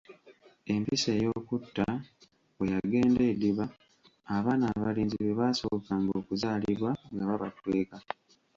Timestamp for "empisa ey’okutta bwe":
0.73-2.67